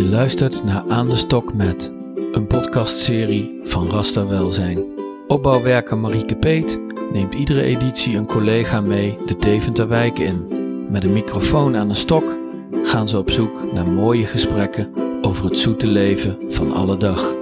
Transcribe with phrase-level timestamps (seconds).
[0.00, 1.92] Je luistert naar Aan de Stok met,
[2.32, 4.84] een podcastserie van Rasta Welzijn.
[5.26, 6.80] Opbouwwerker Marieke Peet
[7.12, 10.46] neemt iedere editie een collega mee de Deventer in.
[10.88, 12.36] Met een microfoon aan een stok
[12.82, 14.92] gaan ze op zoek naar mooie gesprekken
[15.22, 17.39] over het zoete leven van alle dag.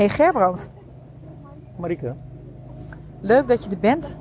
[0.00, 0.70] Hey Gerbrand,
[1.76, 2.14] Marieke.
[3.20, 4.16] leuk dat je er bent.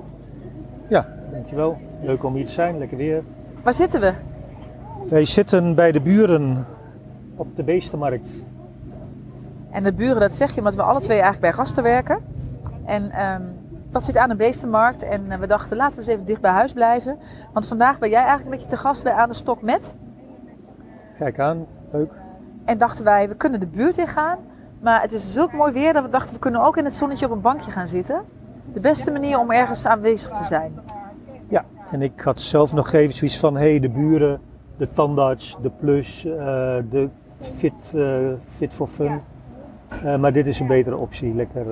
[0.87, 1.77] Ja, dankjewel.
[2.01, 3.23] Leuk om hier te zijn, lekker weer.
[3.63, 4.13] Waar zitten we?
[5.09, 6.65] Wij zitten bij de buren
[7.35, 8.29] op de beestenmarkt.
[9.71, 12.19] En de buren, dat zeg je omdat we alle twee eigenlijk bij gasten werken.
[12.85, 13.43] En ehm,
[13.89, 15.03] dat zit aan de beestenmarkt.
[15.03, 17.17] En eh, we dachten, laten we eens even dicht bij huis blijven.
[17.53, 19.97] Want vandaag ben jij eigenlijk een beetje te gast bij Aan de Stok met.
[21.17, 22.11] Kijk aan, leuk.
[22.65, 24.48] En dachten wij, we kunnen de buurt in gaan.
[24.79, 27.25] Maar het is zulk mooi weer dat we dachten, we kunnen ook in het zonnetje
[27.25, 28.21] op een bankje gaan zitten.
[28.73, 30.79] De beste manier om ergens aanwezig te zijn.
[31.47, 34.41] Ja, en ik had zelf nog even zoiets van, hé, hey, de buren,
[34.77, 36.33] de tandarts, de plus, eh,
[36.89, 38.17] de fit, eh,
[38.57, 39.21] fit for fun.
[40.03, 41.65] Eh, maar dit is een betere optie, lekker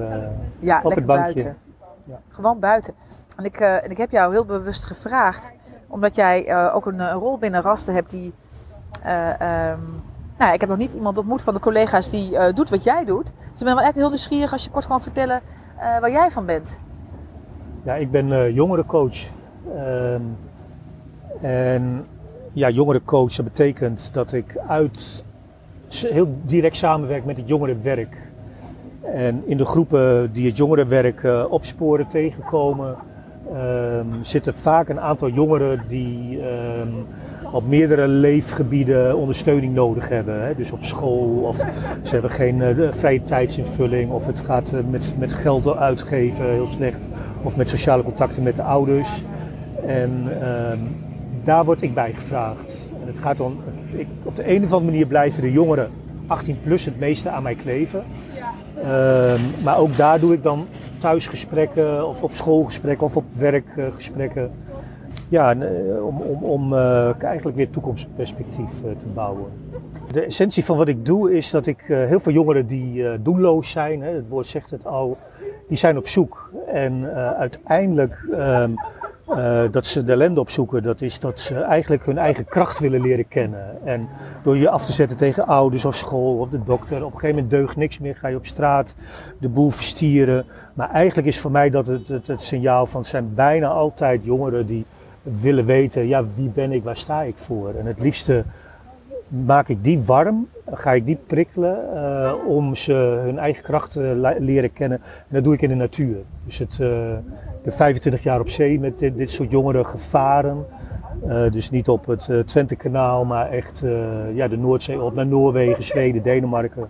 [0.60, 1.24] Ja, op lekker het bankje.
[1.34, 1.58] buiten.
[2.04, 2.20] Ja.
[2.30, 2.94] Gewoon buiten.
[3.38, 5.52] En ik, en ik heb jou heel bewust gevraagd,
[5.88, 8.34] omdat jij ook een, rol binnen Rasten hebt die.
[9.04, 9.80] eh, ehm,
[10.38, 13.06] nou, ik heb nog niet iemand ontmoet van de collega's die eh, doet wat jij
[13.06, 13.26] doet.
[13.26, 15.42] Dus ik ben wel echt heel nieuwsgierig als je kort kan vertellen
[15.78, 16.80] eh, waar jij van bent.
[17.84, 19.18] Ja, ik ben eh, jongerencoach.
[19.76, 20.22] Ehm,
[21.42, 22.06] en
[22.54, 25.24] ja, jongerencoach, dat betekent dat ik uit
[25.90, 28.18] heel direct samenwerk met het jongerenwerk.
[29.02, 32.96] En in de groepen die het jongerenwerk opsporen, tegenkomen,
[33.54, 36.90] ehm, zitten vaak een aantal jongeren die ehm,
[37.52, 40.46] op meerdere leefgebieden ondersteuning nodig hebben.
[40.46, 40.56] Hè.
[40.56, 41.58] Dus op school of
[42.04, 46.66] ze hebben geen eh, vrije tijdsinvulling of het gaat eh, met, met geld uitgeven heel
[46.66, 47.00] slecht
[47.44, 49.24] of met sociale contacten met de ouders.
[49.86, 50.80] En ehm,
[51.44, 52.76] daar word ik bij gevraagd.
[53.02, 53.58] En het gaat dan,
[53.92, 55.90] ik, op de een of andere manier blijven de jongeren
[56.28, 58.04] 18 plus het meeste aan mij kleven.
[58.84, 60.68] Ehm, maar ook daar doe ik dan
[61.00, 64.52] thuisgesprekken of op schoolgesprekken of op werkgesprekken.
[65.30, 69.52] Ja, eh, om, om, om eh, eigenlijk weer toekomstperspectief eh, te bouwen.
[70.12, 74.02] De essentie van wat ik doe is dat ik heel veel jongeren die doelloos zijn,
[74.02, 75.18] hè, het woord zegt het al,
[75.68, 76.52] die zijn op zoek.
[76.68, 78.72] En uiteindelijk ehm,
[79.28, 83.02] eh, dat ze de ellende opzoeken, dat is dat ze eigenlijk hun eigen kracht willen
[83.02, 83.86] leren kennen.
[83.86, 84.10] En
[84.44, 87.36] door je af te zetten tegen ouders of school of de dokter, op een gegeven
[87.36, 88.96] moment deugt niks meer, ga je op straat
[89.40, 90.46] de boel verstieren.
[90.74, 94.24] Maar eigenlijk is voor mij dat het, het, het signaal van het zijn bijna altijd
[94.24, 94.86] jongeren die
[95.42, 97.74] willen weten, ja, wie ben ik, waar sta ik voor?
[97.80, 98.44] En het liefste
[99.28, 102.94] maak ik die warm, ga ik die prikkelen eh, om ze
[103.24, 104.98] hun eigen kracht te le- leren kennen.
[105.02, 106.16] En dat doe ik in de natuur.
[106.46, 106.90] Dus het, eh,
[107.64, 110.66] heb 25 jaar op zee met dit, soort jongeren gevaren.
[111.28, 113.84] Eh, dus niet op het Twentekanaal, maar echt
[114.34, 116.90] ja, de Noordzee op naar Noorwegen, Zweden, Denemarken.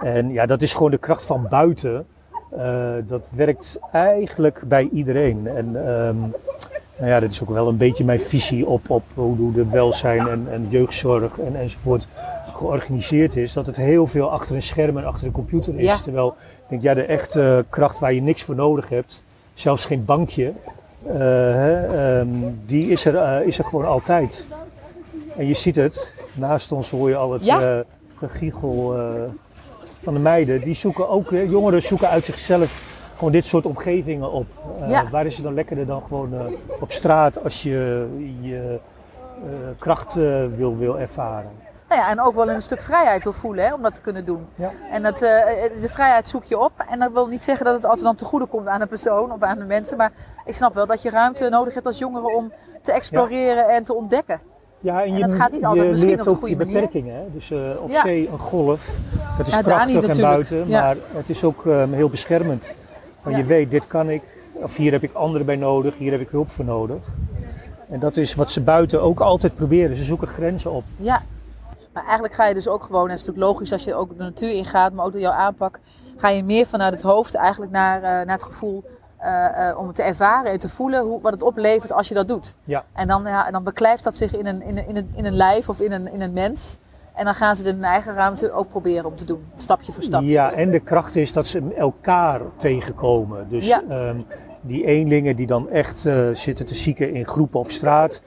[0.00, 2.06] En ja, dat is gewoon de kracht van buiten.
[3.06, 5.46] Dat werkt eigenlijk bij iedereen.
[5.46, 6.16] En ehm,
[6.98, 10.28] nou ja, dat is ook wel een beetje mijn visie op, op hoe de welzijn
[10.28, 12.06] en, en jeugdzorg en, enzovoort
[12.54, 13.52] georganiseerd is.
[13.52, 15.84] Dat het heel veel achter een scherm en achter een computer is.
[15.84, 15.96] Ja.
[15.96, 19.22] Terwijl ik denk, ja, de echte kracht waar je niks voor nodig hebt,
[19.54, 20.52] zelfs geen bankje,
[21.06, 21.14] eh,
[21.54, 21.86] hè,
[22.18, 22.28] ehm,
[22.66, 24.44] die is er, eh, is er gewoon altijd.
[25.36, 27.60] En je ziet het, naast ons hoor je al het Ja.
[27.60, 27.78] eh,
[28.16, 28.96] gegiegel
[30.02, 30.60] van de meiden.
[30.60, 34.46] Die zoeken ook, jongeren zoeken uit zichzelf gewoon dit soort omgevingen op.
[34.80, 35.08] Eh, Ja.
[35.10, 36.40] Waar is het dan lekkerder dan gewoon eh,
[36.80, 38.06] op straat als je
[38.40, 38.78] je
[39.42, 40.14] eh, kracht
[40.56, 41.50] wil, wil ervaren.
[41.88, 44.24] Nou ja, en ook wel een stuk vrijheid wil voelen hè, om dat te kunnen
[44.24, 44.46] doen.
[44.54, 44.70] Ja.
[44.90, 46.72] En dat, de vrijheid zoek je op.
[46.90, 49.32] En dat wil niet zeggen dat het altijd dan te goede komt aan een persoon
[49.32, 49.96] of aan de mensen.
[49.96, 50.12] Maar
[50.44, 52.52] ik snap wel dat je ruimte nodig hebt als jongere om
[52.82, 54.40] te exploreren en te ontdekken.
[54.80, 56.74] Ja, En dat gaat niet altijd je misschien leert op de ook goede je manier.
[56.74, 57.14] beperkingen.
[57.14, 57.22] Hè?
[57.32, 57.52] Dus
[57.82, 58.00] op Ja.
[58.02, 58.98] zee een golf,
[59.38, 60.80] dat is Ja, niet prachtig en buiten, Ja.
[60.82, 62.74] maar het is ook eh, heel beschermend.
[63.22, 63.42] Want Ja.
[63.42, 64.22] je weet, dit kan ik,
[64.52, 67.02] of hier heb ik anderen bij nodig, hier heb ik hulp voor nodig.
[67.90, 69.96] En dat is wat ze buiten ook altijd proberen.
[69.96, 70.84] Ze zoeken grenzen op.
[70.96, 71.22] Ja.
[71.92, 74.08] Maar eigenlijk ga je dus ook gewoon, en het is natuurlijk logisch als je ook
[74.16, 75.78] de natuur ingaat, maar ook door jouw aanpak,
[76.16, 78.84] ga je meer vanuit het hoofd eigenlijk naar, eh, naar het gevoel
[79.16, 82.14] eh, eh, om het te ervaren en te voelen hoe, wat het oplevert als je
[82.14, 82.54] dat doet.
[82.64, 82.84] Ja.
[82.92, 85.24] En dan, ja, en dan beklijft dat zich in een, in een, in een, in
[85.24, 86.76] een lijf of in een, in een mens.
[87.18, 90.02] En dan gaan ze in hun eigen ruimte ook proberen om te doen, stapje voor
[90.02, 90.28] stapje.
[90.28, 93.46] Ja, en de kracht is dat ze elkaar tegenkomen.
[93.50, 93.82] Dus Ja.
[93.88, 94.16] ehm,
[94.60, 98.22] die eenlingen die dan echt eh, zitten te zieken in groepen op straat,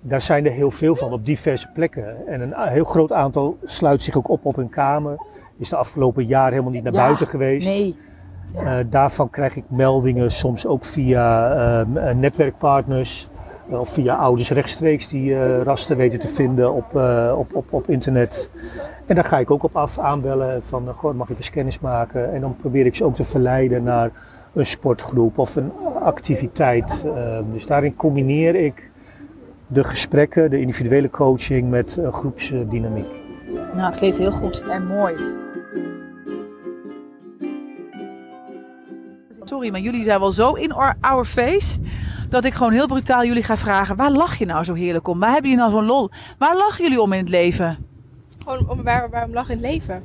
[0.00, 2.26] daar zijn er heel veel van op diverse plekken.
[2.26, 5.16] En een heel groot aantal sluit zich ook op op hun kamer.
[5.58, 7.66] Is de afgelopen jaar helemaal niet naar Ja, buiten geweest.
[7.68, 7.96] Nee.
[8.54, 13.28] Eh, daarvan krijg ik meldingen, soms ook via ehm, eh, netwerkpartners
[13.68, 17.88] of via ouders rechtstreeks die eh, rasten weten te vinden op, eh, op, op, op
[17.88, 18.50] internet.
[19.06, 21.80] En daar ga ik ook op af aanbellen van, eh, goh, mag ik eens kennis
[21.80, 22.32] maken?
[22.32, 24.10] En dan probeer ik ze ook te verleiden naar
[24.52, 25.72] een sportgroep of een
[26.02, 27.04] activiteit.
[27.06, 28.90] Ehm, dus daarin combineer ik
[29.66, 33.08] de gesprekken, de individuele coaching met groepsdynamiek.
[33.52, 35.14] Nou, het klinkt heel goed en mooi.
[39.44, 41.78] Sorry, maar jullie zijn wel zo in our face
[42.34, 45.18] dat ik gewoon heel brutaal jullie ga vragen: waar lach je nou zo heerlijk om?
[45.20, 46.10] Waar hebben jullie nou zo'n lol?
[46.38, 47.86] Waar lachen jullie om in het leven?
[48.42, 50.02] Gewoon om, waar, waarom lachen in het leven?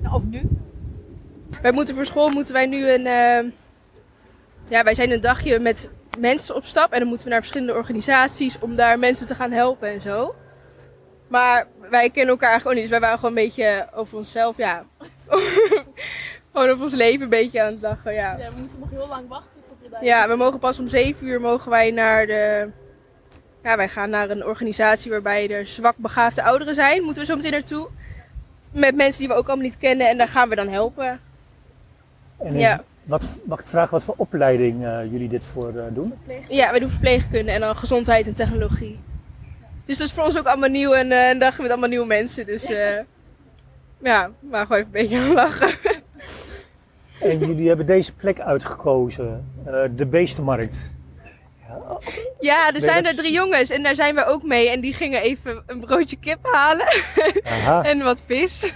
[0.00, 0.48] Nou, of nu?
[1.62, 3.06] Wij moeten voor school moeten wij nu een.
[3.06, 3.52] eh,
[4.68, 7.74] ja, wij zijn een dagje met mensen op stap en dan moeten we naar verschillende
[7.74, 10.34] organisaties om daar mensen te gaan helpen en zo.
[11.28, 14.84] Maar wij kennen elkaar ook niet, dus wij waren gewoon een beetje over onszelf, ja.
[16.52, 18.36] gewoon over ons leven een beetje aan het lachen, ja.
[18.38, 19.62] Ja, we moeten nog heel lang wachten
[20.00, 22.68] Ja, we mogen pas om 7 uur mogen wij naar de.
[23.62, 27.02] Ja, wij gaan naar een organisatie waarbij er zwak begaafde ouderen zijn.
[27.02, 27.88] Moeten we zo meteen naartoe.
[28.72, 31.20] Met mensen die we ook allemaal niet kennen en daar gaan we dan helpen.
[32.38, 32.82] En in- Ja.
[33.04, 36.14] wat, mag ik vragen wat voor opleiding eh, jullie dit voor eh, doen?
[36.48, 38.98] Ja, wij doen verpleegkunde en dan gezondheid en technologie.
[39.84, 42.06] Dus dat is voor ons ook allemaal nieuw en eh, een dag met allemaal nieuwe
[42.06, 42.46] mensen.
[42.46, 42.98] Dus eh,
[43.98, 45.95] ja, maar gewoon even een beetje aan lachen.
[47.20, 50.94] En jullie hebben deze plek uitgekozen, eh, de Beestenmarkt.
[52.40, 54.70] Ja, er zijn dat- er drie jongens en daar zijn we ook mee.
[54.70, 56.86] En die gingen even een broodje kip halen
[57.44, 58.72] Aha, en wat vis.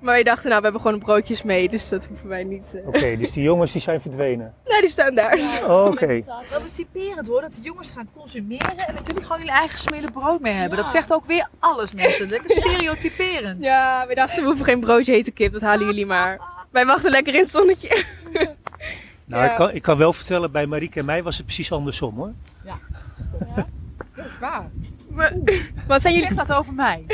[0.00, 2.74] Maar wij dachten, nou, we hebben gewoon broodjes mee, dus dat hoeven wij niet.
[2.74, 2.86] eh.
[2.86, 4.54] oké, dus die jongens die zijn verdwenen.
[4.66, 5.38] Nee, die staan daar.
[5.68, 9.52] Oké, Dat is typerend hoor, dat de jongens gaan consumeren en dat jullie gewoon jullie
[9.54, 10.78] eigen gesmeerde brood mee hebben.
[10.78, 12.28] Dat zegt ook weer alles mensen.
[12.28, 13.62] Lekker stereotyperend.
[13.64, 16.38] Ja, we dachten, we hoeven geen broodje hete kip, dat halen jullie maar.
[16.72, 18.04] Wij wachten lekker in het zonnetje.
[19.24, 19.50] nou Ja.
[19.50, 22.32] ik, kan, ik kan wel vertellen, bij Marieke en mij was het precies andersom hoor.
[24.16, 24.70] Dat is waar.
[25.10, 25.32] Maar-
[25.86, 26.36] Wat zijn Zeg jullie...
[26.46, 27.04] dat over mij.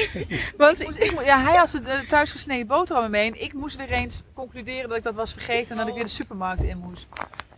[0.56, 3.42] Want, Ik moest- ik mo- ja, hij had het uh, thuis gesneden boterhammen mee en
[3.42, 6.10] ik moest weer eens concluderen dat ik dat was vergeten en dat ik weer de
[6.10, 7.06] supermarkt in moest.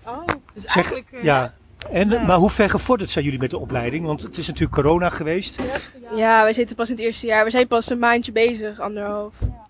[0.06, 0.26] oh.
[0.54, 1.06] Dus Zeg, eigenlijk...
[1.12, 1.54] eh, ja.
[1.90, 2.26] En, Ja.
[2.26, 4.06] Maar hoe ver gevorderd zijn jullie met de opleiding?
[4.06, 5.60] Want het is natuurlijk corona geweest.
[6.16, 7.44] Ja, wij zitten pas in het eerste jaar.
[7.44, 9.34] We zijn pas een maandje bezig, anderhalf.
[9.40, 9.66] Ja.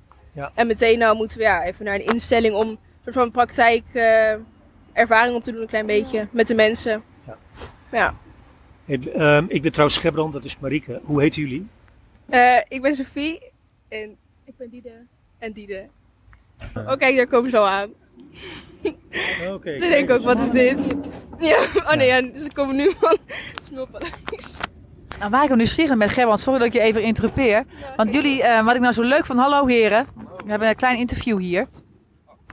[0.55, 3.82] En meteen nou moeten we ja, even naar een instelling om een soort van praktijk
[3.93, 4.32] eh,
[4.93, 7.03] ervaring op te doen, een klein beetje, met de mensen.
[7.27, 7.37] Ja.
[7.91, 8.15] Ja.
[8.87, 11.00] Ehm, ik ben trouwens Gebrand, dat is Marieke.
[11.05, 11.69] Hoe heten jullie?
[12.29, 13.43] Eh, ik ben Sophie
[13.88, 14.93] en Ik ben Diede.
[15.38, 15.88] En Diede.
[16.75, 17.91] Oh kijk, daar komen ze al aan.
[19.55, 19.73] Oké.
[19.79, 20.94] Ze denken ook, wat is dit?
[21.38, 24.56] Ja, oh nee, ja, ze komen nu van het Smulpaleis.
[25.20, 27.64] Nou, waar ik hem nu nieuwsgierig met Gerbrand, sorry dat ik je even interrupeer.
[27.96, 30.06] Want jullie, eh, wat ik nou zo leuk van, hallo heren,
[30.44, 31.67] we hebben een klein interview hier.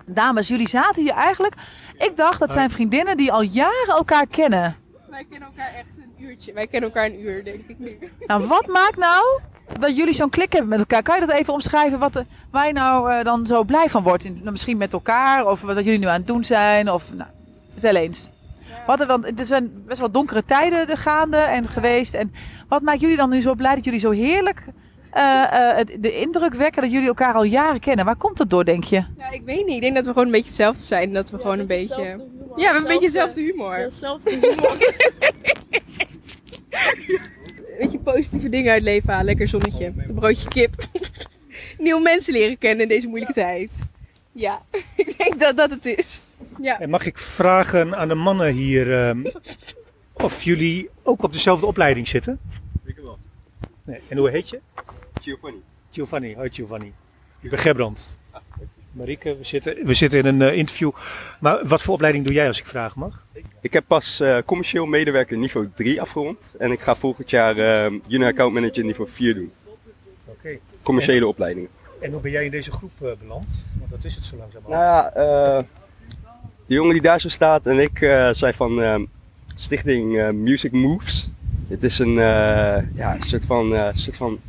[0.06, 1.54] Dames, jullie zaten hier eigenlijk,
[1.98, 4.76] ik dacht dat zijn vriendinnen die al jaren elkaar kennen.
[5.10, 6.54] Wij kennen elkaar echt een uurtje.
[6.54, 7.98] Wij kennen elkaar een uur, denk ik nu.
[8.28, 9.40] Nou, wat maakt nou
[9.80, 11.04] dat jullie zo'n klik hebben met elkaar?
[11.04, 14.24] Kan je dat even omschrijven wat, waar je nou eh, dan zo blij van wordt?
[14.24, 16.92] In, misschien met elkaar of wat jullie nu aan het doen zijn?
[16.92, 17.30] Of, nou,
[17.74, 18.30] vertel eens.
[18.88, 22.14] Wat, er- want er zijn best wel donkere tijden er gaande en geweest.
[22.14, 22.34] En
[22.68, 24.64] wat maakt jullie dan nu zo blij dat jullie zo heerlijk
[25.12, 28.06] eh, eh, de indruk wekken dat jullie elkaar al jaren kennen?
[28.06, 29.04] Waar komt dat door, denk je?
[29.18, 29.76] Ja, ik weet niet.
[29.76, 31.14] Ik denk dat we gewoon een beetje hetzelfde zijn.
[31.14, 32.04] Dat we gewoon een beetje...
[32.04, 32.16] Ja,
[32.56, 33.76] we hebben een beetje dezelfde humor.
[33.76, 34.78] Hetzelfde humor.
[37.80, 39.26] Weet je, positieve dingen uit het leven halen.
[39.26, 39.86] Lekker zonnetje.
[39.86, 40.74] Een broodje kip.
[41.78, 43.72] Nieuwe mensen leren kennen in deze moeilijke tijd.
[44.32, 44.62] Ja,
[44.96, 46.26] ik denk dat dat het is.
[46.62, 46.80] Ja.
[46.80, 49.26] En mag ik vragen aan de mannen hier ehm,
[50.14, 52.40] of jullie ook op dezelfde opleiding zitten?
[52.86, 53.18] Ik wel.
[53.84, 54.00] Nee.
[54.10, 54.60] En hoe heet je?
[55.22, 55.62] Giovanni.
[55.92, 56.36] Giovanni.
[56.36, 56.94] Hoi Giovanni.
[57.42, 58.18] Ik ben Gerbrand.
[58.92, 60.92] Marieke, we zitten, we zitten in een eh, interview.
[61.40, 63.26] Maar wat voor opleiding doe jij als ik vragen mag?
[63.62, 66.56] Ik heb pas eh, commercieel medewerker niveau 3 afgerond.
[66.58, 69.52] En ik ga volgend jaar eh junior account manager niveau 4 doen.
[70.26, 70.60] Oké.
[70.84, 71.70] Commerciële opleidingen.
[72.00, 73.66] En hoe ben jij in deze groep eh, beland?
[73.80, 74.84] Want dat is het zo langzamerhand.
[74.84, 75.64] Nou ja, eh,
[76.68, 78.96] de jongen die daar zo staat en ik eh, zijn van eh,
[79.56, 81.30] stichting eh, Music Moves.
[81.68, 84.40] Het is een eh, ja, een soort, van, eh, soort van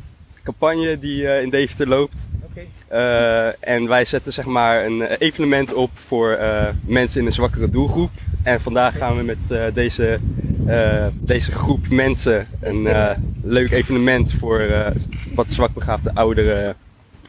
[0.43, 2.29] campagne die eh, in Deventer loopt.
[2.43, 2.61] Oké.
[2.87, 7.69] Eh, en wij zetten zeg maar een evenement op voor eh, mensen in een zwakkere
[7.69, 8.11] doelgroep.
[8.43, 10.19] En vandaag gaan we met eh, deze,
[10.67, 14.91] eh, deze groep mensen een eh, leuk evenement voor eh,
[15.35, 16.75] wat zwakbegaafde ouderen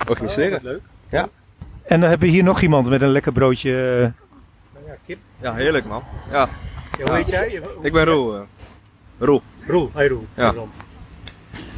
[0.09, 0.59] organiseren.
[0.59, 0.80] Oh, leuk.
[1.11, 1.28] Ja.
[1.82, 4.12] En dan hebben we hier nog iemand met een lekker broodje.
[5.07, 5.19] Ja, kip.
[5.40, 6.02] Ja, heerlijk man.
[6.30, 6.49] Ja,
[6.99, 7.61] Ja, hoe heet jij?
[7.83, 8.37] ik ben Roel.
[8.37, 8.42] eh.
[9.19, 9.42] Roel.
[9.66, 9.90] Roel.
[9.92, 10.26] Hoi Roel.
[10.35, 10.54] Ja.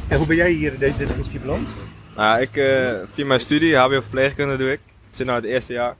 [0.07, 1.69] En hoe ben jij hier in dit, dit groepje beland?
[2.15, 4.79] Nou, ik, eh, via mijn studie, HBO verpleegkunde doe ik.
[5.09, 5.95] Ik zit nu in het eerste jaar.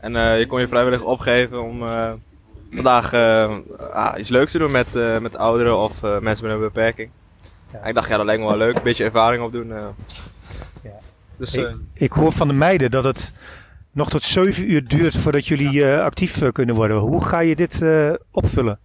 [0.00, 2.12] En eh, je kon je vrijwillig opgeven om eh,
[2.72, 3.52] vandaag eh,
[3.92, 7.10] ah, iets leuks te doen met, eh, met ouderen of eh, mensen met een beperking.
[7.72, 7.78] Ja.
[7.78, 8.76] En ik dacht, ja, dat lijkt me wel leuk.
[8.76, 9.72] Een beetje ervaring opdoen.
[9.72, 9.86] eh.
[10.82, 10.90] Ja.
[11.36, 13.32] Dus Ik, eh, ik hoor van de meiden dat het
[13.94, 16.96] nog tot 7 uur duurt voordat jullie eh, actief eh, kunnen worden.
[16.96, 18.78] Hoe ga je dit eh, opvullen?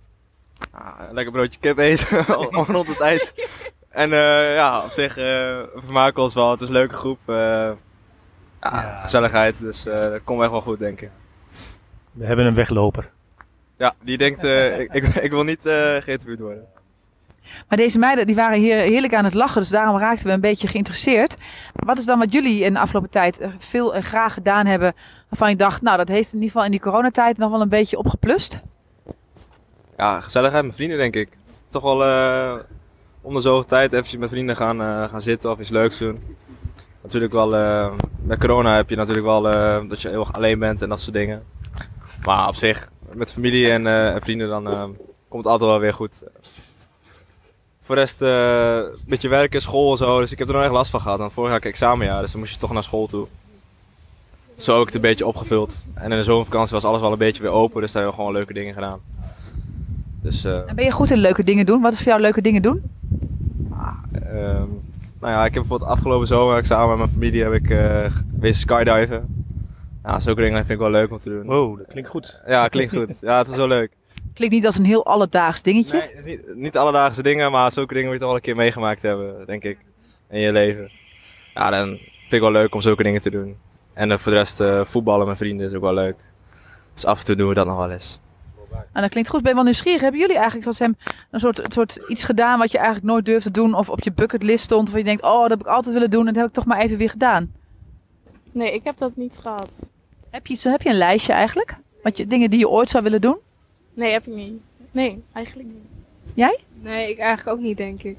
[0.72, 2.26] ah, lekker broodje kip eten
[2.76, 3.34] rond de tijd.
[3.90, 6.52] En ja, op zich, we vermaken ons wel.
[6.52, 7.20] Het is een leuke groep.
[7.28, 7.76] ja,
[8.62, 9.00] Ja.
[9.02, 9.60] gezelligheid.
[9.60, 11.10] Dus dat komt echt wel goed, denk ik.
[12.12, 13.10] We hebben een wegloper.
[13.78, 15.62] Ja, die denkt, ik, ik, ik wil niet
[16.00, 16.68] geïnterviewd worden.
[17.68, 20.42] Maar deze meiden die waren hier heerlijk aan het lachen, dus daarom raakten we een
[20.42, 21.36] beetje geïnteresseerd.
[21.74, 24.94] Wat is dan wat jullie in de afgelopen tijd eh, veel en graag gedaan hebben,
[25.30, 27.70] waarvan je dacht, nou dat heeft in ieder geval in die coronatijd nog wel een
[27.70, 28.60] beetje opgeplust?
[29.98, 31.30] Ja, gezelligheid met vrienden, denk ik.
[31.70, 32.54] Toch wel eh
[33.22, 36.38] om de zoveel tijd eventjes met vrienden gaan, eh, gaan zitten of iets leuks doen.
[37.02, 37.92] Natuurlijk wel, eh
[38.30, 41.00] met corona heb je natuurlijk wel eh, dat je heel erg alleen bent en dat
[41.00, 41.44] soort dingen.
[42.24, 44.84] Maar op zich, met familie en, eh, en vrienden, dan eh,
[45.28, 46.24] komt het altijd wel weer goed.
[47.90, 50.20] Voor de rest, eh, een beetje werken, school en zo.
[50.20, 51.18] Dus ik heb er nog echt last van gehad.
[51.20, 53.28] Want vorig jaar had ik examenjaar, dus dan moest je toch naar school toe.
[54.58, 55.82] Zo heb ik het een beetje opgevuld.
[55.94, 58.26] En in de zomervakantie was alles wel een beetje weer open, dus daar hebben we
[58.26, 59.00] gewoon leuke dingen gedaan.
[60.22, 61.82] Dus, eh, En ben je goed in leuke dingen doen?
[61.82, 62.84] Wat is voor jou leuke dingen doen?
[64.14, 64.68] Ehm,
[65.20, 68.60] nou ja, ik heb bijvoorbeeld afgelopen zomer samen met mijn familie heb ik eh wezen
[68.60, 69.46] skydiven.
[70.04, 71.46] Ja, zulke dingen vind ik wel leuk om te doen.
[71.46, 72.42] Wow, dat klinkt goed.
[72.48, 73.18] Ja, klinkt goed.
[73.22, 73.92] Ja, het is wel leuk.
[74.34, 75.98] Klinkt niet als een heel alledaags dingetje.
[75.98, 78.46] Nee, het is niet, niet alledaagse dingen, maar zulke dingen moet je toch wel een
[78.46, 79.78] keer meegemaakt hebben, denk ik.
[80.30, 80.92] In je leven.
[81.54, 83.58] Ja, dan vind ik wel leuk om zulke dingen te doen.
[83.94, 86.16] En voor de rest eh, voetballen met vrienden is ook wel leuk.
[86.94, 88.20] Dus af en toe doen we dat nog wel eens.
[88.94, 89.42] En dat klinkt goed.
[89.42, 90.02] Ben je wel nieuwsgierig?
[90.02, 90.96] Hebben jullie eigenlijk zoals hem
[91.32, 93.74] een soort, een soort iets gedaan wat je eigenlijk nooit durfde doen?
[93.74, 94.90] Of op je bucketlist stond?
[94.90, 96.66] Of je denkt, oh dat heb ik altijd willen doen en dat heb ik toch
[96.66, 97.54] maar even weer gedaan.
[98.52, 99.90] Nee, ik heb dat niet gehad.
[100.30, 101.78] Heb je, heb je een lijstje eigenlijk?
[102.04, 103.38] Wat je, dingen die je ooit zou willen doen?
[103.94, 104.62] Nee, heb ik niet.
[104.92, 105.84] Nee, eigenlijk niet.
[106.34, 106.60] Jij?
[106.82, 108.18] Nee, ik eigenlijk ook niet, denk ik.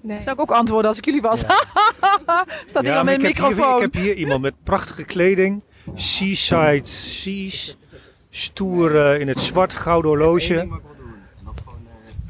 [0.00, 0.22] Nee.
[0.22, 1.38] Zou ik ook antwoorden als ik jullie was?
[2.66, 3.76] Staat hier Ja, al maar met een ik, heb hier, microfoon.
[3.76, 5.62] ik heb hier iemand met prachtige kleding.
[5.94, 7.76] Seaside Seas.
[8.30, 10.68] Stoer eh, in het zwart, gouden horloge.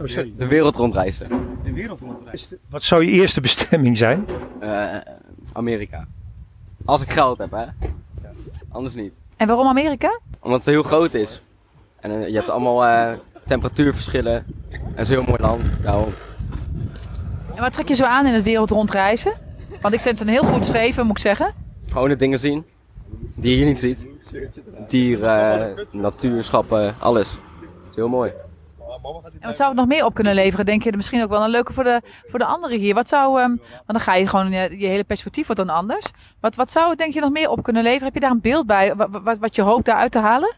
[0.00, 0.32] Oh, sorry.
[0.36, 1.28] De wereld rondreizen.
[1.64, 2.00] De wereld
[2.70, 4.26] Wat zou je eerste bestemming zijn?
[4.60, 4.96] Eh,
[5.52, 6.06] Amerika.
[6.84, 7.64] Als ik geld heb, hè.
[8.68, 9.12] Anders niet.
[9.36, 10.20] En waarom Amerika?
[10.40, 11.40] Omdat het heel groot is.
[12.06, 13.12] En eh, je hebt allemaal eh,
[13.46, 14.34] temperatuurverschillen.
[14.70, 15.62] En het is een heel mooi land.
[15.82, 16.12] Daarom.
[17.54, 19.32] En wat trek je zo aan in het wereld rondreizen?
[19.80, 21.54] Want ik vind het een heel goed schreven, moet ik zeggen.
[21.88, 22.64] Gewoon de dingen zien.
[23.34, 24.06] Die je hier niet ziet.
[24.88, 27.30] Dieren, eh, natuurschappen, alles.
[27.30, 28.32] Het is heel mooi.
[29.40, 30.66] En wat zou het nog meer op kunnen leveren?
[30.66, 32.94] Denk je misschien ook wel een leuke voor de, voor de anderen hier?
[32.94, 36.06] Wat zou, ehm, want dan ga je gewoon, je, je hele perspectief wordt dan anders.
[36.40, 38.04] Wat, wat zou het denk je nog meer op kunnen leveren?
[38.04, 40.56] Heb je daar een beeld bij, wat, wat, wat je hoopt daaruit te halen?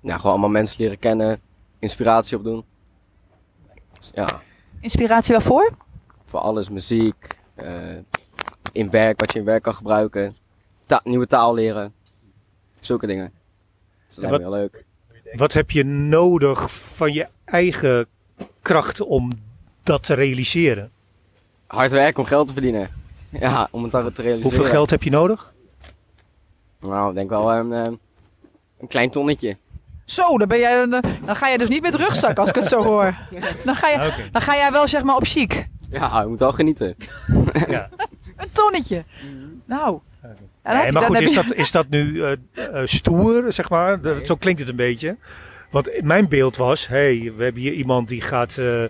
[0.00, 1.40] Ja, gewoon allemaal mensen leren kennen.
[1.78, 2.64] Inspiratie opdoen.
[4.14, 4.42] Ja,
[4.80, 5.70] Inspiratie waarvoor?
[6.24, 6.68] voor alles.
[6.68, 7.36] Muziek.
[7.54, 7.96] eh,
[8.72, 10.36] in werk, wat je in werk kan gebruiken.
[10.86, 11.94] Ta- nieuwe taal leren.
[12.80, 13.32] Zulke dingen.
[14.08, 14.84] Dat lijkt me heel leuk.
[15.34, 18.06] Wat heb je nodig van je eigen
[18.62, 19.30] kracht om
[19.82, 20.90] dat te realiseren?
[21.66, 22.90] Hard werken om geld te verdienen.
[23.28, 24.42] Ja, om het dan te realiseren.
[24.56, 25.54] Hoeveel geld heb je nodig?
[26.80, 27.92] Nou, ik denk wel een, eh,
[28.78, 29.56] een klein tonnetje.
[30.06, 30.90] Zo, dan, ben jij, eh,
[31.24, 33.14] dan ga je dus niet met rugzak als ik het zo hoor.
[33.64, 35.68] Dan ga, je, dan ga jij wel zeg maar op chic.
[35.90, 36.96] Ja, je moet wel genieten.
[37.68, 37.88] Ja.
[38.36, 39.04] Een tonnetje.
[39.64, 39.98] Nou.
[40.64, 43.70] Ja, Nee, maar dan goed, is je- dat, is dat nu eh, eh, stoer, zeg
[43.70, 44.00] maar?
[44.24, 45.16] Zo klinkt het een beetje.
[45.70, 48.84] Want mijn beeld was, hey, we hebben hier iemand die gaat eh,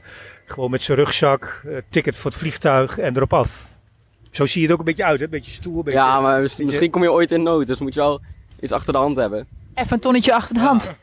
[0.46, 3.68] gewoon met zijn rugzak, ticket voor het vliegtuig en erop af.
[4.30, 5.24] Zo zie je het ook een beetje uit, hè?
[5.24, 5.76] Een beetje stoer.
[5.78, 8.20] Een beetje, Ja, maar mis- misschien kom je ooit in nood, dus moet je wel
[8.60, 9.46] iets achter de hand hebben.
[9.76, 10.94] Even een tonnetje achter de hand.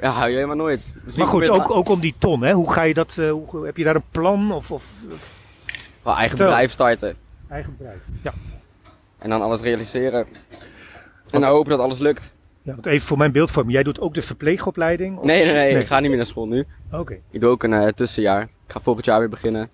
[0.00, 0.92] Ja, hou je helemaal nooit.
[1.04, 2.52] Misschien Maar goed, ook, ook om die ton, hè?
[2.52, 4.84] Hoe ga je dat, eh, hoe, heb je daar een plan of, of
[6.02, 7.16] wel eigen bedrijf starten.
[7.48, 7.98] eigen bedrijf?
[8.22, 8.32] Ja.
[9.18, 10.26] En dan alles realiseren.
[11.30, 12.30] En dan hopen dat alles lukt.
[12.62, 12.72] ja.
[12.72, 15.18] Want even voor mijn beeldvorming, jij doet ook de verpleegopleiding?
[15.18, 16.64] Of- Nee, nee, nee, ik ga niet meer naar school nu.
[16.92, 17.18] Oké.
[17.30, 18.42] Ik doe ook een eh, tussenjaar.
[18.42, 19.68] Ik ga volgend jaar weer beginnen.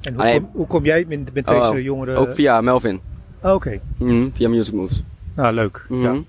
[0.00, 2.16] En hoe, kom, hoe kom jij met, met Oh, deze jongeren?
[2.16, 3.00] Ook via Melvin.
[3.40, 5.02] Ah, Oké, Mhm, via Music Moves.
[5.34, 5.84] nou leuk.
[5.88, 6.02] Mhm.
[6.02, 6.20] Ja.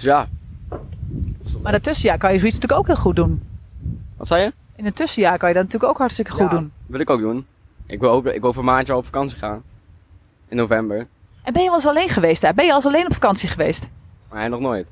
[0.00, 0.28] Dus ja,
[1.62, 3.42] Maar dat tussenjaar kan je zoiets natuurlijk ook heel goed doen.
[4.16, 4.52] wat zei je?
[4.76, 6.72] In een tussenjaar kan je dat natuurlijk ook hartstikke goed Ja, doen.
[6.86, 7.46] wil ik ook doen.
[7.86, 9.62] Ik wil, ook, ik wil voor maandje al op vakantie gaan.
[10.48, 11.06] In november.
[11.42, 12.54] En ben je wel eens alleen geweest daar?
[12.54, 13.88] Ben je al eens alleen op vakantie geweest?
[14.28, 14.88] Maar hij nog nooit.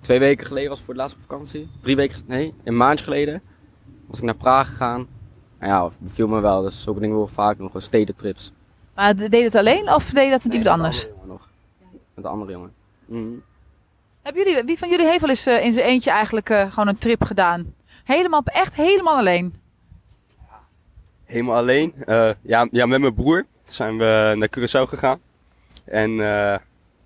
[0.00, 1.68] Twee weken geleden was ik voor het laatst op vakantie.
[1.80, 3.42] Drie weken, nee, een maandje geleden
[4.06, 5.06] was ik naar Praag gegaan.
[5.58, 6.62] En ja, beviel me wel.
[6.62, 7.66] Dus zulke dingen wil ik vaak doen.
[7.66, 8.52] Gewoon stedentrips.
[8.94, 11.06] Maar deed je het alleen of deed je dat met iemand anders?
[11.06, 11.48] Met een andere jongen nog.
[12.14, 12.72] Met een andere jongen.
[13.06, 13.38] Mhm.
[14.28, 16.88] Hebben jullie, wie van jullie heeft wel eens eh, in zijn eentje eigenlijk eh, gewoon
[16.88, 17.74] een trip gedaan?
[18.04, 19.54] Helemaal, echt helemaal alleen?
[21.24, 21.94] Helemaal alleen.
[22.06, 25.20] Eh, ja, ja, met mijn broer zijn we naar Curaçao gegaan.
[25.84, 26.10] En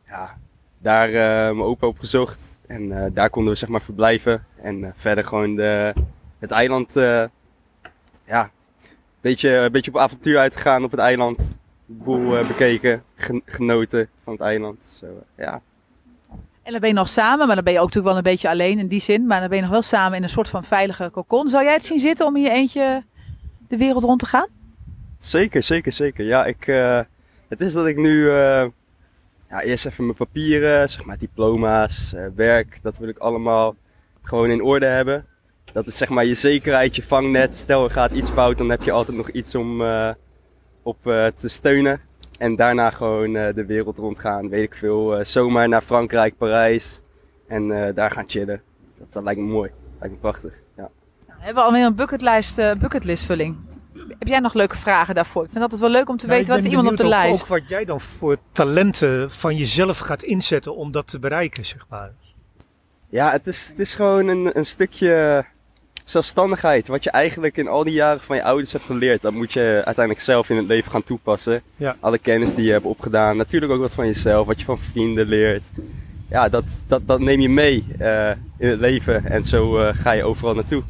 [0.07, 0.39] ja,
[0.79, 1.11] daar
[1.55, 2.59] mijn opa opgezocht.
[2.67, 4.47] En daar konden we zeg maar verblijven.
[4.63, 5.93] En verder gewoon de,
[6.39, 6.93] het eiland,
[8.25, 8.51] ja,
[9.21, 11.59] beetje, een beetje op avontuur uitgegaan op het eiland.
[11.87, 14.85] Boel bekeken, gen- genoten van het eiland.
[15.01, 15.61] Zo, ja.
[16.63, 18.49] En dan ben je nog samen, maar dan ben je ook natuurlijk wel een beetje
[18.49, 19.27] alleen in die zin.
[19.27, 21.49] Maar dan ben je nog wel samen in een soort van veilige kokon.
[21.49, 23.05] Zou jij het zien zitten om in je eentje
[23.69, 24.47] de wereld rond te gaan?
[25.19, 26.25] Zeker, zeker, zeker.
[26.25, 27.01] Ja, ik, eh,
[27.49, 28.67] het is dat ik nu eh,
[29.49, 33.77] ja, eerst even mijn papieren, zeg maar diploma's, eh, werk, dat wil ik allemaal
[34.23, 35.27] gewoon in orde hebben.
[35.73, 37.55] Dat is zeg maar je zekerheid, je vangnet.
[37.55, 39.83] Stel er gaat iets fout, dan heb je altijd nog iets om
[40.83, 40.99] op
[41.37, 42.01] te steunen.
[42.43, 45.17] En daarna gewoon eh, de wereld rondgaan, weet ik veel.
[45.19, 47.03] eh, zomaar naar Frankrijk, Parijs
[47.49, 48.63] en eh, daar gaan chillen.
[48.99, 50.55] Dat, dat lijkt me mooi, lijkt me prachtig.
[50.77, 50.89] Ja.
[51.27, 53.57] Nou, we hebben alweer een bucketlijst, eh, bucketlist-vulling.
[54.19, 55.45] Heb jij nog leuke vragen daarvoor?
[55.45, 57.09] Ik vind het altijd wel leuk om te Nou, weten wat iemand op de ook-
[57.09, 57.43] lijst.
[57.43, 61.87] Ook wat jij dan voor talenten van jezelf gaat inzetten om dat te bereiken, zeg
[61.89, 62.13] maar.
[63.09, 65.45] Ja, het is, het is gewoon een, een stukje
[66.05, 66.89] zelfstandigheid.
[66.89, 69.23] Wat je eigenlijk in al die jaren van je ouders hebt geleerd.
[69.23, 71.63] Dat moet je uiteindelijk zelf in het leven gaan toepassen.
[71.77, 71.97] Ja.
[72.01, 73.37] Alle kennis die je hebt opgedaan.
[73.37, 74.47] Natuurlijk ook wat van jezelf.
[74.47, 75.71] Wat je van vrienden leert.
[76.29, 79.25] Ja, dat, dat, dat neem je mee eh, in het leven.
[79.25, 80.83] En zo eh, ga je overal naartoe.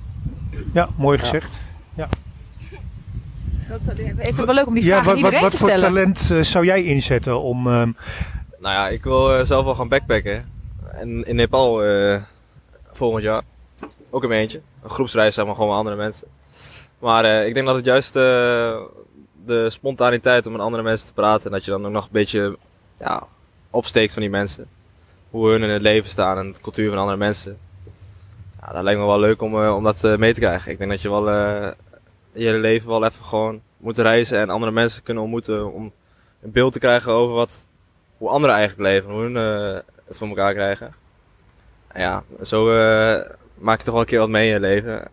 [0.73, 1.61] Ja, mooi gezegd.
[3.97, 5.57] Ik vind het wel leuk om die Ja, vraag wat, aan wat, iedereen wat te
[5.57, 7.67] voor talent eh, zou jij inzetten om...
[7.67, 7.91] ehm,
[8.61, 10.49] Nou ja, ik wil eh, zelf wel gaan backpacken.
[10.93, 12.23] En in Nepal eh,
[12.93, 13.43] volgend jaar.
[14.11, 14.61] Ook in mijn eentje.
[14.83, 16.29] Een groepsreis, zeg maar, gewoon met andere mensen.
[16.99, 18.81] Maar eh, ik denk dat het juist eh,
[19.45, 21.47] de spontaniteit om met andere mensen te praten.
[21.47, 22.59] En dat je dan ook nog een beetje
[22.99, 23.27] ja,
[23.71, 24.67] opsteekt van die mensen.
[25.31, 27.59] Hoe hun in het leven staan en de cultuur van andere mensen.
[28.61, 30.73] Ja, dat lijkt me wel leuk om, eh, om dat mee te krijgen.
[30.73, 31.31] Ik denk dat je wel
[32.33, 35.73] je leven wel even gewoon moet reizen en andere mensen kunnen ontmoeten.
[35.73, 35.93] Om
[36.43, 37.67] een beeld te krijgen over wat,
[38.17, 39.35] hoe anderen eigenlijk leven, hoe hun
[40.07, 40.95] het voor elkaar krijgen.
[41.89, 42.71] En ja, zo
[43.63, 45.09] maak je toch wel een keer wat mee in je leven.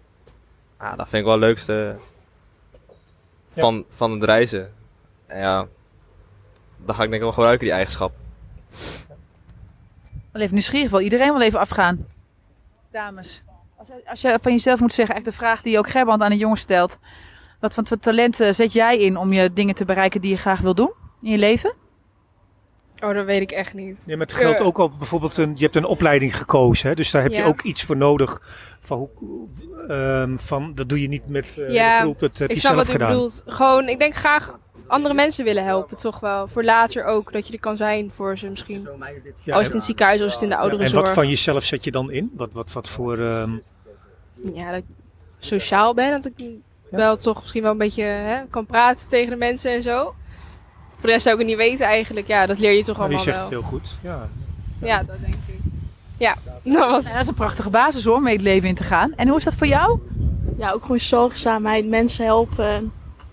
[0.79, 1.95] Ja, dat vind ik wel het leukste
[3.57, 4.73] van, van het reizen.
[5.27, 5.67] En ja,
[6.77, 8.11] dat ga ik denk ik wel gebruiken, die eigenschap.
[10.31, 12.05] Wel even nieuwsgierig, wil iedereen wel even afgaan.
[12.91, 13.41] Dames,
[13.77, 16.29] als, je- als je van jezelf moet zeggen, echt de vraag die ook Gerband aan
[16.29, 16.97] de jongen stelt.
[17.59, 20.75] Wat voor talenten zet jij in om je dingen te bereiken die je graag wil
[20.75, 21.73] doen in je leven?
[23.03, 24.03] Oh, dat weet ik echt niet.
[24.05, 26.95] Ja, maar het geldt Eh, ook al bijvoorbeeld, een, je hebt een opleiding gekozen, hè,
[26.95, 27.45] dus daar heb je Ja.
[27.45, 28.39] ook iets voor nodig.
[28.81, 29.47] Van, hoe,
[29.87, 32.61] ehm, van, dat doe je niet met eh, Ja, de groep, dat heb ik je
[32.61, 33.43] snap zelf wat u bedoelt.
[33.45, 34.57] Gewoon, ik denk graag
[34.87, 36.47] andere mensen willen helpen, toch wel.
[36.47, 38.87] Voor later ook, dat je er kan zijn voor ze misschien.
[39.43, 41.05] Ja, als het in het ziekenhuis, als het in de en ouderenzorg.
[41.05, 42.31] wat van jezelf zet je dan in?
[42.35, 43.17] Wat, wat, wat voor...
[43.19, 43.51] ehm,
[44.53, 44.85] Ja, dat ik
[45.39, 46.11] sociaal ben.
[46.11, 46.33] Dat ik
[46.91, 50.13] wel toch misschien wel een beetje hè, kan praten tegen de mensen en zo.
[50.99, 52.27] Voor de rest zou ik het niet weten eigenlijk.
[52.27, 53.61] Ja, dat leer je toch nou, die allemaal zegt wel.
[53.61, 53.97] het heel goed.
[54.01, 54.29] Ja.
[54.79, 55.59] Ja, dat denk ik.
[56.17, 58.75] Ja, dat was Ja, dat is een prachtige basis hoor, om mee het leven in
[58.75, 59.13] te gaan.
[59.15, 59.99] En hoe is dat voor jou?
[60.57, 62.91] Ja, ook gewoon zorgzaamheid, mensen helpen.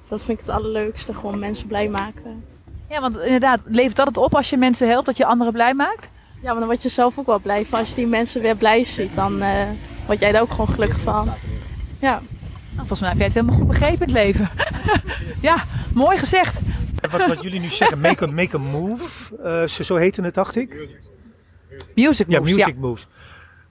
[0.08, 1.14] Dat vind ik het allerleukste.
[1.14, 2.44] Gewoon mensen blij maken.
[2.88, 5.74] Ja, want inderdaad, levert dat het op als je mensen helpt, dat je anderen blij
[5.74, 6.08] maakt?
[6.42, 7.78] Ja, maar dan word je zelf ook wel blij van.
[7.78, 9.50] Als je die mensen weer blij ziet, dan eh,
[10.06, 11.30] word jij daar ook gewoon gelukkig van.
[11.98, 12.20] Ja.
[12.74, 14.48] Nou, volgens mij heb jij het helemaal goed begrepen, het leven.
[15.48, 16.58] ja, mooi gezegd.
[17.12, 20.22] En wat, wat jullie nu zeggen, make a, make a move, eh, zo, zo heette
[20.22, 20.96] het, dacht ik.
[21.94, 23.06] Music Ja, moves, music moves.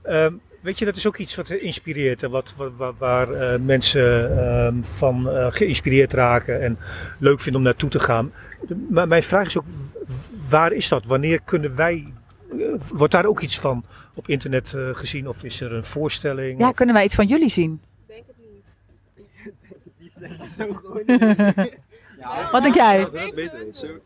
[0.03, 3.59] Ehm, weet je, dat is ook iets wat inspireert en wat, wat, waar, waar, eh,
[3.59, 6.77] mensen ehm, van eh, geïnspireerd raken en
[7.19, 8.33] leuk vinden om naartoe te gaan.
[8.67, 9.65] De- maar mijn vraag is ook,
[10.49, 11.05] waar is dat?
[11.05, 12.13] Wanneer kunnen wij,
[12.51, 12.57] eh,
[12.93, 16.59] wordt daar ook iets van op internet eh, gezien of is er een voorstelling?
[16.59, 17.81] Ja, kunnen wij iets van jullie zien?
[18.07, 18.25] Wat denk
[19.43, 19.53] jij?
[20.13, 20.47] Dat weten we.
[20.47, 21.73] Zo-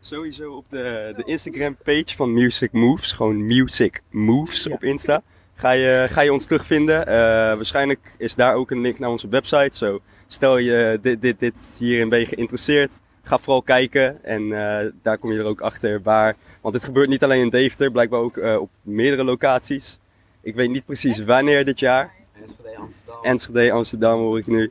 [0.00, 3.12] Sowieso op de, de Instagram page van Music Moves.
[3.12, 5.22] Gewoon Music Moves op Insta.
[5.54, 7.06] Ga je, ga je ons terugvinden.
[7.06, 7.14] Eh,
[7.54, 9.76] waarschijnlijk is daar ook een link naar onze website.
[9.76, 13.00] Zo, stel je dit, dit, dit hierin ben je geïnteresseerd.
[13.22, 16.36] Ga vooral kijken en eh, daar kom je er ook achter waar.
[16.60, 19.98] Want dit gebeurt niet alleen in Deventer, blijkbaar ook eh, op meerdere locaties.
[20.40, 22.12] Ik weet niet precies wanneer dit jaar.
[22.32, 23.22] Enschede, Amsterdam.
[23.22, 24.70] Enschede, Amsterdam hoor ik nu.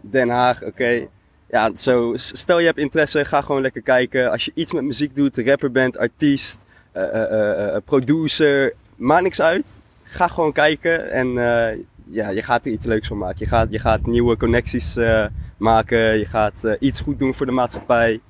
[0.00, 1.08] Den Haag, oké.
[1.52, 4.30] Ja, zo, stel je hebt interesse, ga gewoon lekker kijken.
[4.30, 6.58] Als je iets met muziek doet, rapper bent, artiest,
[6.92, 9.80] eh, eh, eh, eh, producer, maakt niks uit.
[10.02, 13.36] Ga gewoon kijken en eh, ja, je gaat er iets leuks van maken.
[13.38, 16.18] Je gaat, je gaat nieuwe connecties eh, maken.
[16.18, 18.20] Je gaat eh, iets goed doen voor de maatschappij.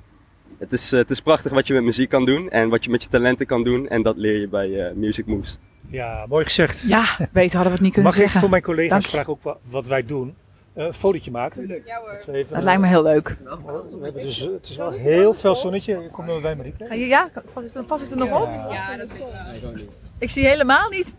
[0.59, 3.03] Het is, het is prachtig wat je met muziek kan doen en wat je met
[3.03, 3.89] je talenten kan doen.
[3.89, 5.59] En dat leer je bij eh, Music Moves.
[5.91, 6.83] Ja, mooi gezegd.
[6.89, 8.41] Ja, beter hadden we het niet kunnen Mag ik zeggen.
[8.41, 10.35] voor mijn collega's vragen ook wa- wat wij doen?
[10.75, 11.67] Eh, een fotootje maken.
[11.85, 12.13] Ja hoor.
[12.13, 13.37] Dat we even, Dat lijkt me heel leuk.
[13.45, 16.09] We hebben dus, het is wel heel veel zonnetje.
[16.13, 16.85] Kom maar bij Marieke.
[16.89, 18.49] Ga je- Ja, pas ik, dan pas ik er nog op?
[18.71, 19.73] Ja, dat vind ik wel.
[20.19, 21.15] Ik zie helemaal niet.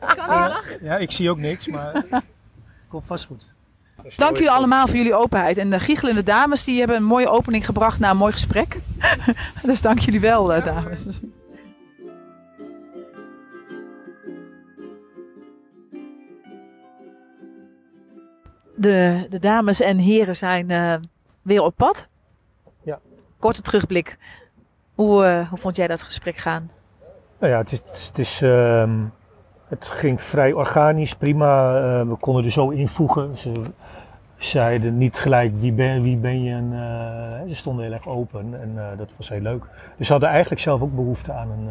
[0.82, 2.04] Ja, ik zie ook niks, maar
[2.90, 3.52] komt vast goed.
[4.16, 5.58] Dank jullie allemaal voor jullie openheid.
[5.58, 8.80] En de giechelende dames die hebben een mooie opening gebracht na een mooi gesprek.
[9.64, 11.06] dus dank jullie wel, eh, dames.
[18.76, 20.94] De, de dames en heren zijn eh,
[21.42, 22.08] weer op pad.
[22.84, 23.00] Ja.
[23.40, 24.18] Korte terugblik.
[24.96, 26.72] Hoe, eh, hoe vond jij dat gesprek gaan?
[27.40, 29.00] Nou ja, het, is, het, is, ehm,
[29.68, 31.78] het ging vrij organisch, prima.
[31.78, 33.38] Eh, we konden er zo invoegen.
[33.38, 33.52] Ze
[34.38, 36.54] zeiden niet gelijk wie ben, wie ben je.
[36.54, 36.72] En,
[37.48, 39.64] ze stonden heel erg open en dat was heel leuk.
[39.98, 41.70] Dus ze hadden eigenlijk zelf ook behoefte aan een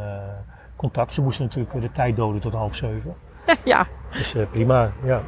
[0.77, 1.13] contact.
[1.13, 3.15] Ze moesten natuurlijk de tijd doden tot half zeven.
[3.65, 3.87] ja.
[4.13, 5.23] Dus prima, ja.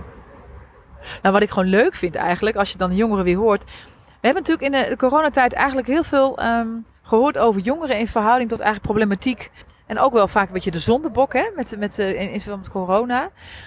[1.22, 3.64] Nou, wat ik gewoon leuk vind eigenlijk, als je dan de jongeren weer hoort.
[3.64, 6.68] We hebben natuurlijk in de coronatijd eigenlijk heel veel ehm,
[7.02, 9.50] gehoord over jongeren in verhouding tot eigenlijk problematiek.
[9.86, 12.62] En ook wel vaak een beetje de zondebok hè, met, met, eh, in, in verband
[12.62, 13.22] met corona.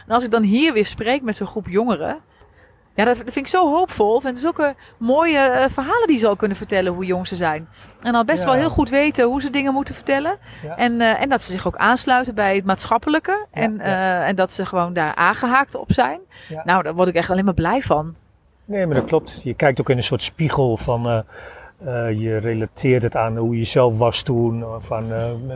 [0.08, 2.19] En als ik dan hier weer spreek met zo'n groep jongeren.
[2.97, 4.19] Ja, dat, vind ik zo hoopvol.
[4.21, 7.27] En het is ook een mooie eh, verhalen die ze al kunnen vertellen hoe jong
[7.27, 7.67] ze zijn.
[8.01, 8.45] En al best Ja.
[8.45, 10.38] wel heel goed weten hoe ze dingen moeten vertellen.
[10.63, 10.77] Ja.
[10.77, 13.45] En, eh, en dat ze zich ook aansluiten bij het maatschappelijke.
[13.53, 16.19] Ja, en, eh, en dat ze gewoon daar aangehaakt op zijn.
[16.63, 18.15] Nou, daar word ik echt alleen maar blij van.
[18.65, 19.41] Nee, maar dat klopt.
[19.43, 21.23] Je kijkt ook in een soort spiegel van.
[22.17, 25.07] je relateert het aan hoe je zelf was toen, of aan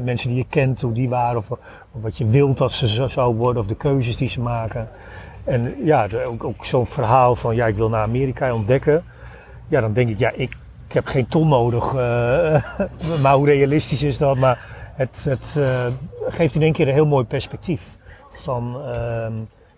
[0.03, 1.57] mensen die je kent, hoe die waren, of, of
[1.91, 4.89] wat je wilt dat ze zo zou worden, of de keuzes die ze maken.
[5.43, 9.03] En ja, ook, ook zo'n verhaal van, ja, ik wil naar Amerika ontdekken.
[9.67, 10.55] Ja, dan denk ik, ja, ik,
[10.87, 12.63] ik heb geen ton nodig, eh,
[13.21, 14.37] maar hoe realistisch is dat?
[14.37, 14.59] Maar
[14.95, 15.85] het, het eh,
[16.27, 17.97] geeft in één keer een heel mooi perspectief
[18.31, 19.33] van, ehm,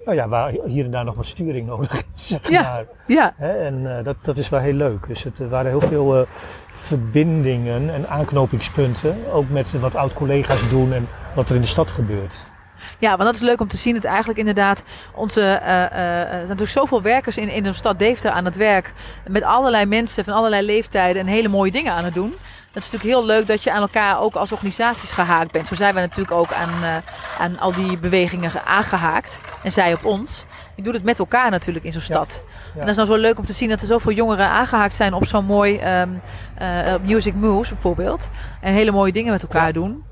[0.06, 2.62] nou ja, waar hier en daar nog wat sturing nodig is, zeg Ja.
[2.62, 2.86] maar.
[3.08, 5.08] Ja, Hè, en eh, dat, dat is wel heel leuk.
[5.08, 6.26] Dus het er waren heel veel
[6.68, 9.16] verbindingen en aanknopingspunten.
[9.32, 12.52] Ook met wat oud-collega's doen en wat er in de stad gebeurt.
[13.00, 14.84] Ja, want dat is leuk om te zien dat eigenlijk inderdaad
[15.16, 18.56] onze, eh, eh, er zijn natuurlijk zoveel werkers in, in de stad Deventer aan het
[18.56, 18.94] werk.
[19.28, 22.36] Met allerlei mensen van allerlei leeftijden en hele mooie dingen aan het doen.
[22.72, 25.68] Dat is natuurlijk heel leuk dat je aan elkaar ook als organisaties gehaakt bent.
[25.68, 26.96] Zo zijn wij natuurlijk ook aan, eh,
[27.40, 29.40] aan al die bewegingen ge- aangehaakt.
[29.64, 30.46] En zij op ons.
[30.76, 32.44] Je doet het met elkaar natuurlijk in zo'n stad.
[32.48, 32.72] Ja.
[32.74, 35.14] En dat is nou zo leuk om te zien dat er zoveel jongeren aangehaakt zijn
[35.14, 36.10] op zo'n mooi ehm,
[36.58, 38.30] eh, Music Moves bijvoorbeeld.
[38.62, 39.72] En hele mooie dingen met elkaar Ja.
[39.72, 40.04] doen.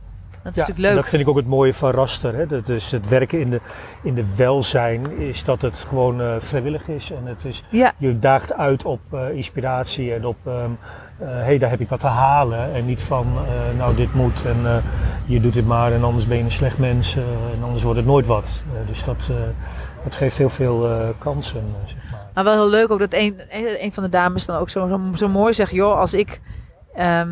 [0.44, 0.96] Dat is Ja, natuurlijk leuk.
[1.02, 2.36] Dat vind ik ook het mooie van Raster.
[2.36, 2.46] Hè.
[2.48, 3.62] Dat is het werken in de,
[4.04, 7.12] in de welzijn is dat het gewoon eh, vrijwillig is.
[7.12, 7.94] En het is, Ja.
[7.98, 12.08] je daagt uit op eh, inspiratie en op, hé, hey, daar heb ik wat te
[12.08, 12.74] halen.
[12.74, 13.28] En niet van,
[13.78, 14.84] nou dit moet en
[15.26, 18.08] je doet dit maar en anders ben je een slecht mens en anders wordt het
[18.08, 18.64] nooit wat.
[18.88, 19.18] Dus dat,
[20.04, 22.20] dat geeft heel veel kansen, zeg maar.
[22.34, 23.42] Maar wel heel leuk ook dat een,
[23.80, 26.42] een van de dames dan ook zo, zo, zo mooi zegt: joh, als ik.
[26.96, 27.30] ehm,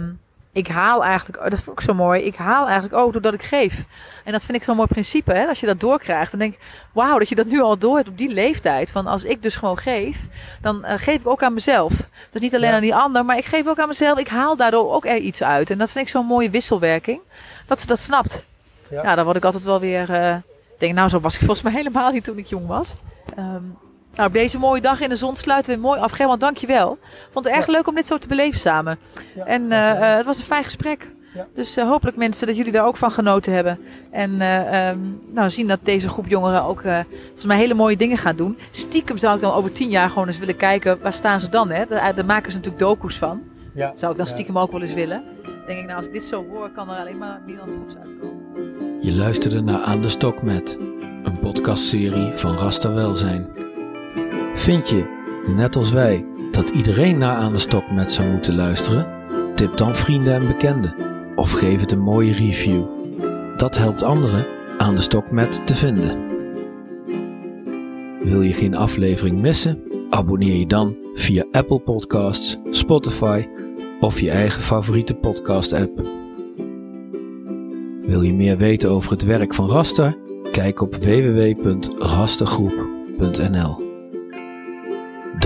[0.52, 2.22] ik haal eigenlijk, oh, dat vond ik zo mooi.
[2.24, 3.84] Ik haal eigenlijk ook doordat ik geef.
[4.24, 5.34] En dat vind ik zo'n mooi principe.
[5.34, 5.46] Hè?
[5.48, 6.60] Als je dat doorkrijgt, dan denk ik:
[6.94, 8.92] wauw, dat je dat nu al door hebt op die leeftijd.
[8.92, 10.28] Van als ik dus gewoon geef,
[10.62, 11.94] dan eh, geef ik ook aan mezelf.
[12.32, 12.76] Dus niet alleen Ja.
[12.76, 14.18] aan die ander, maar ik geef ook aan mezelf.
[14.20, 15.70] Ik haal daardoor ook er iets uit.
[15.70, 17.20] En dat vind ik zo'n mooie wisselwerking.
[17.66, 18.46] Dat ze dat snapt.
[18.90, 19.04] Ja.
[19.04, 20.14] Ja, dan word ik altijd wel weer.
[20.14, 20.36] eh,
[20.78, 22.94] denk, nou, zo was ik volgens mij helemaal niet toen ik jong was.
[23.36, 23.64] Ehm,
[24.15, 26.12] nou, op deze mooie dag in de zon sluiten we mooi af.
[26.12, 26.98] German, dank je wel.
[27.32, 27.72] Vond het erg Ja.
[27.72, 29.00] leuk om dit zo te beleven samen.
[29.36, 31.08] Ja, En eh, eh, het was een fijn gesprek.
[31.34, 31.48] Ja.
[31.56, 33.80] Dus eh, hopelijk mensen dat jullie daar ook van genoten hebben.
[34.12, 34.98] En eh, ehm,
[35.34, 38.58] nou, zien dat deze groep jongeren ook eh, volgens mij hele mooie dingen gaat doen.
[38.72, 41.69] Stiekem zou ik dan over tien jaar gewoon eens willen kijken, waar staan ze dan?
[41.69, 41.86] Hè?
[41.86, 43.41] Daar, daar maken ze natuurlijk docu's van.
[43.74, 44.34] ja, Zou ik dan ja.
[44.34, 45.24] stiekem ook wel eens willen.
[45.67, 47.95] denk ik, nou, als ik dit zo hoor, kan er alleen maar meer dan goeds
[47.95, 48.98] uitkomen.
[49.02, 50.78] Je luisterde naar Aan de Stok met,
[51.24, 53.59] een podcastserie van Rasta Welzijn.
[54.60, 55.04] Vind je,
[55.56, 59.08] net als wij, dat iedereen naar Aan de Stok met zou moeten luisteren?
[59.56, 60.95] Tip dan vrienden en bekenden
[61.36, 62.84] of geef het een mooie review.
[63.58, 64.45] Dat helpt anderen
[64.78, 66.28] Aan de Stok met te vinden.
[68.22, 69.84] Wil je geen aflevering missen?
[70.10, 73.48] Abonneer je dan via Apple Podcasts, Spotify
[74.00, 76.02] of je eigen favoriete podcast-app.
[78.02, 80.17] Wil je meer weten over het werk van Raster?
[80.52, 83.88] Kijk op www.rastergroep.nl.